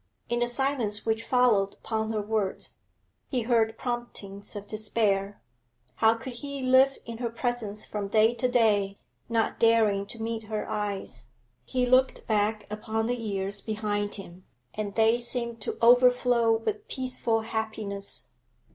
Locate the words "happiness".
17.41-18.29